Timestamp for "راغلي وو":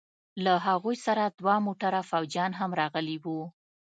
2.79-3.39